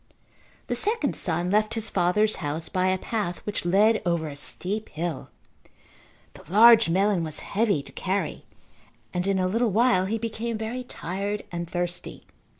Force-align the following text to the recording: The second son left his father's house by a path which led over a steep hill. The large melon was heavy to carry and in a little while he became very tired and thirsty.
The 0.65 0.73
second 0.75 1.15
son 1.15 1.51
left 1.51 1.75
his 1.75 1.91
father's 1.91 2.37
house 2.37 2.69
by 2.69 2.87
a 2.87 2.97
path 2.97 3.37
which 3.45 3.65
led 3.65 4.01
over 4.03 4.29
a 4.29 4.35
steep 4.35 4.89
hill. 4.89 5.29
The 6.33 6.41
large 6.51 6.89
melon 6.89 7.23
was 7.23 7.41
heavy 7.41 7.83
to 7.83 7.91
carry 7.91 8.45
and 9.13 9.27
in 9.27 9.37
a 9.37 9.45
little 9.47 9.69
while 9.69 10.07
he 10.07 10.17
became 10.17 10.57
very 10.57 10.83
tired 10.83 11.43
and 11.51 11.69
thirsty. 11.69 12.23